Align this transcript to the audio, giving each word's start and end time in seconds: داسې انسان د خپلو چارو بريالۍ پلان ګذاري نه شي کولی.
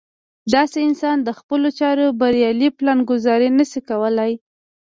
داسې 0.53 0.77
انسان 0.87 1.17
د 1.23 1.29
خپلو 1.39 1.67
چارو 1.79 2.05
بريالۍ 2.21 2.69
پلان 2.77 2.99
ګذاري 3.09 3.49
نه 3.59 3.65
شي 3.71 3.81
کولی. 3.89 4.31